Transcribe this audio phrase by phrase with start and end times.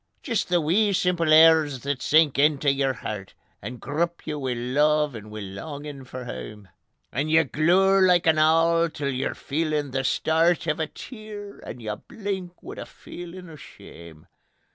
[0.23, 5.13] Jist the wee simple airs that sink intae your hert, And grup ye wi' love
[5.13, 6.69] and wi' longin' for hame;
[7.11, 11.79] And ye glour like an owl till you're feelin' the stert O' a tear, and
[11.83, 14.25] you blink wi' a feelin' o' shame.